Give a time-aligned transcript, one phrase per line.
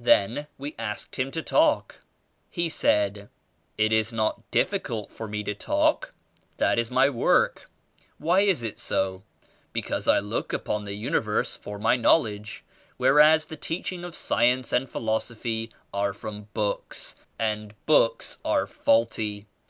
[0.00, 1.96] Then we asked him to talk.
[2.48, 3.28] He said,
[3.76, 6.14] "It is not difficult for me to talk;
[6.56, 7.70] that is my work.
[8.16, 9.24] Why is, it so?
[9.74, 12.64] Because I look upon the universe for my knowledge
[12.96, 19.48] whereas the teachings of science and philosophy are from books, and books are faulty.